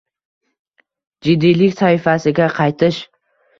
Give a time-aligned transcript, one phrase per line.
[1.27, 3.01] Jiddiylik sahifasiga qaytish